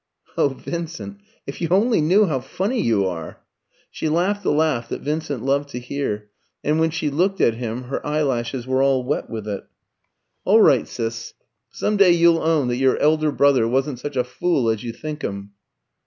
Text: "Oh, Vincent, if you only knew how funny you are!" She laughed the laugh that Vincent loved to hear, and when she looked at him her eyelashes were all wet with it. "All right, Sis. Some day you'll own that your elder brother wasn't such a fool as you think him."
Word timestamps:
"Oh, 0.35 0.49
Vincent, 0.49 1.19
if 1.45 1.61
you 1.61 1.67
only 1.69 2.01
knew 2.01 2.25
how 2.25 2.39
funny 2.39 2.81
you 2.81 3.05
are!" 3.05 3.39
She 3.91 4.09
laughed 4.09 4.41
the 4.41 4.51
laugh 4.51 4.89
that 4.89 5.01
Vincent 5.03 5.43
loved 5.45 5.69
to 5.69 5.79
hear, 5.79 6.31
and 6.63 6.79
when 6.79 6.89
she 6.89 7.11
looked 7.11 7.39
at 7.39 7.53
him 7.53 7.83
her 7.83 8.03
eyelashes 8.03 8.65
were 8.65 8.81
all 8.81 9.03
wet 9.03 9.29
with 9.29 9.47
it. 9.47 9.63
"All 10.43 10.59
right, 10.61 10.87
Sis. 10.87 11.35
Some 11.69 11.97
day 11.97 12.13
you'll 12.13 12.41
own 12.41 12.67
that 12.69 12.77
your 12.77 12.97
elder 12.97 13.31
brother 13.31 13.67
wasn't 13.67 13.99
such 13.99 14.15
a 14.15 14.23
fool 14.23 14.71
as 14.71 14.83
you 14.83 14.91
think 14.91 15.21
him." 15.23 15.51